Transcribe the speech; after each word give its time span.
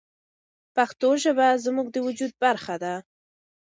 پښتو 0.75 1.09
ژبه 1.23 1.47
زموږ 1.65 1.87
د 1.91 1.97
وجود 2.07 2.31
برخه 2.43 2.75
ده. 2.83 2.93